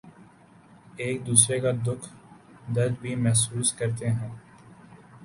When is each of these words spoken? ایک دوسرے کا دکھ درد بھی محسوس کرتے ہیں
ایک 0.97 1.25
دوسرے 1.27 1.59
کا 1.59 1.71
دکھ 1.85 2.07
درد 2.75 2.99
بھی 3.01 3.13
محسوس 3.17 3.73
کرتے 3.73 4.09
ہیں 4.09 4.29